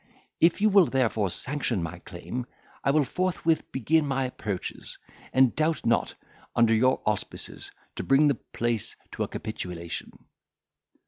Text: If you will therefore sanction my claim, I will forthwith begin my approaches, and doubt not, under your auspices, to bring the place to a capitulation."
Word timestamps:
If 0.39 0.61
you 0.61 0.69
will 0.71 0.87
therefore 0.87 1.29
sanction 1.29 1.83
my 1.83 1.99
claim, 1.99 2.47
I 2.83 2.89
will 2.89 3.03
forthwith 3.05 3.71
begin 3.71 4.07
my 4.07 4.25
approaches, 4.25 4.97
and 5.31 5.55
doubt 5.55 5.85
not, 5.85 6.15
under 6.55 6.73
your 6.73 7.03
auspices, 7.05 7.69
to 7.97 8.03
bring 8.03 8.27
the 8.27 8.33
place 8.51 8.95
to 9.11 9.21
a 9.21 9.27
capitulation." 9.27 10.09